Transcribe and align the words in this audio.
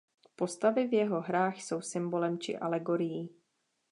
Postavy 0.35 0.87
v 0.87 0.93
jeho 0.93 1.21
hrách 1.21 1.61
jsou 1.61 1.81
symbolem 1.81 2.39
či 2.39 2.57
alegorií. 2.57 3.29